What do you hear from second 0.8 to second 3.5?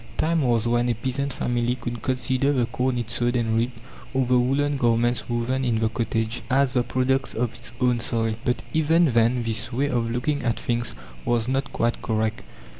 a peasant family could consider the corn it sowed